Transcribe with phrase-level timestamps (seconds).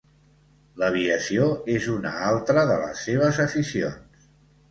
[0.83, 4.27] L'aviació és una altra de les seves aficions.